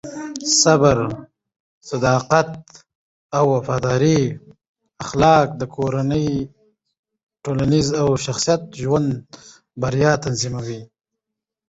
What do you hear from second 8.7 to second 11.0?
ژوند بریا تضمینوي.